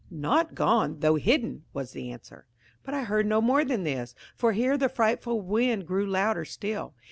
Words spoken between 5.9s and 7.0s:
louder still.